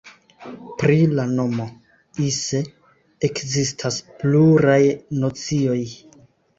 Pri 0.79 0.95
la 1.19 1.25
nomo 1.33 1.67
"Ise" 2.29 2.63
ekzistas 3.31 4.03
pluraj 4.19 4.83
nocioj. 5.25 5.81